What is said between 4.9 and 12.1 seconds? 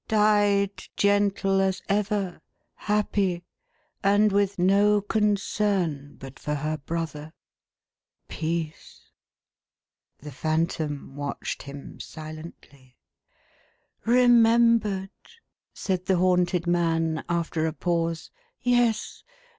concern but for her brother. Peace!" The Phantom watched him